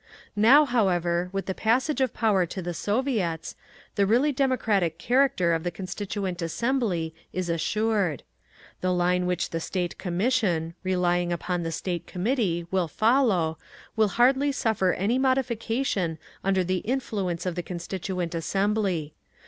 [0.35, 3.55] Now, however, with the passage of power to the Soviets,
[3.93, 8.23] the really democratic character of the Constituent Assembly is assured.
[8.79, 13.59] The line which the State Commission, relying upon the State Committee, will follow,
[13.95, 19.13] will hardly suffer any modification under the influence of the Constituent Assembly.